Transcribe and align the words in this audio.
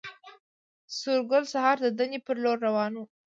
سورګل 0.97 1.43
سهار 1.53 1.77
د 1.81 1.87
دندې 1.97 2.19
پر 2.25 2.35
لور 2.43 2.57
روان 2.67 2.91
و 2.95 2.99